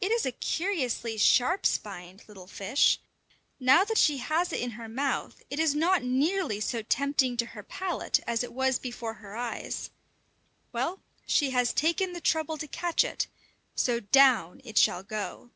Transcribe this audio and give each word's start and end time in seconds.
It 0.00 0.10
is 0.10 0.26
a 0.26 0.32
curiously 0.32 1.16
sharp 1.18 1.66
spined 1.66 2.24
little 2.26 2.48
fish! 2.48 2.98
Now 3.60 3.84
that 3.84 3.96
she 3.96 4.18
has 4.18 4.52
it 4.52 4.58
in 4.60 4.70
her 4.72 4.88
mouth, 4.88 5.40
it 5.50 5.60
is 5.60 5.72
not 5.72 6.02
nearly 6.02 6.58
so 6.58 6.82
tempting 6.82 7.36
to 7.36 7.46
her 7.46 7.62
palate 7.62 8.18
as 8.26 8.42
it 8.42 8.52
was 8.52 8.80
before 8.80 9.14
her 9.14 9.36
eyes. 9.36 9.90
Well, 10.72 11.00
she 11.28 11.50
has 11.50 11.72
taken 11.72 12.12
the 12.12 12.20
trouble 12.20 12.58
to 12.58 12.66
catch 12.66 13.04
it, 13.04 13.28
so 13.76 14.00
down 14.00 14.60
it 14.64 14.76
shall 14.78 15.04
go! 15.04 15.52